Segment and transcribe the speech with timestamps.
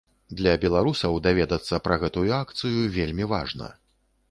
[0.37, 3.73] Для беларусаў даведацца пра гэтую акцыю вельмі важна.